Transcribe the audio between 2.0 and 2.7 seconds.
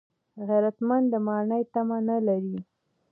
نه لري